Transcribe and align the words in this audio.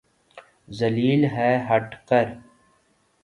ذلیل 0.69 1.25
ہے 1.25 1.51
ہٹ 1.69 1.95
کر 2.07 2.25